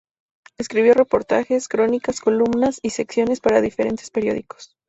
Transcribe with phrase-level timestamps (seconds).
[0.57, 4.75] Escribió reportajes, crónicas, columnas y secciones para diferentes periódicos.